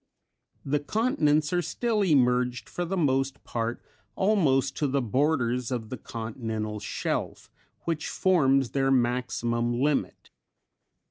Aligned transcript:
The 0.65 0.79
continents 0.79 1.53
are 1.53 1.61
still 1.61 2.01
emerged 2.03 2.67
for 2.67 2.85
the 2.85 2.97
most 2.97 3.43
part 3.43 3.79
almost 4.15 4.75
to 4.77 4.87
the 4.87 4.99
borders 4.99 5.69
of 5.69 5.89
the 5.89 5.97
"continental 5.97 6.79
shelf" 6.79 7.51
which 7.81 8.09
forms 8.09 8.71
their 8.71 8.89
maximum 8.89 9.79
limit. 9.79 10.31